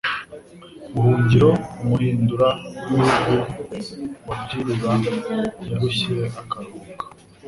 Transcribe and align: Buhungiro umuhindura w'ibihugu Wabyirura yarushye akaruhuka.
Buhungiro 0.93 1.49
umuhindura 1.81 2.47
w'ibihugu 2.87 3.35
Wabyirura 4.27 4.91
yarushye 5.67 6.17
akaruhuka. 6.41 7.05